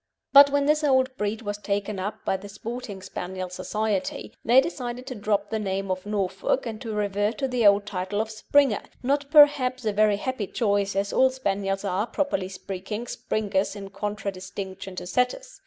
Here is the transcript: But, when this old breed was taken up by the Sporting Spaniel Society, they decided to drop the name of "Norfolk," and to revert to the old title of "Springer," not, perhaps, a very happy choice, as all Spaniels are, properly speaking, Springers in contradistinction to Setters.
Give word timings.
But, 0.33 0.49
when 0.49 0.65
this 0.65 0.83
old 0.83 1.15
breed 1.15 1.43
was 1.43 1.59
taken 1.59 1.99
up 1.99 2.25
by 2.25 2.35
the 2.35 2.49
Sporting 2.49 3.03
Spaniel 3.03 3.49
Society, 3.49 4.33
they 4.43 4.59
decided 4.59 5.05
to 5.05 5.13
drop 5.13 5.51
the 5.51 5.59
name 5.59 5.91
of 5.91 6.07
"Norfolk," 6.07 6.65
and 6.65 6.81
to 6.81 6.95
revert 6.95 7.37
to 7.37 7.47
the 7.47 7.67
old 7.67 7.85
title 7.85 8.19
of 8.19 8.31
"Springer," 8.31 8.81
not, 9.03 9.29
perhaps, 9.29 9.85
a 9.85 9.93
very 9.93 10.17
happy 10.17 10.47
choice, 10.47 10.95
as 10.95 11.13
all 11.13 11.29
Spaniels 11.29 11.85
are, 11.85 12.07
properly 12.07 12.49
speaking, 12.49 13.05
Springers 13.05 13.75
in 13.75 13.91
contradistinction 13.91 14.95
to 14.95 15.05
Setters. 15.05 15.59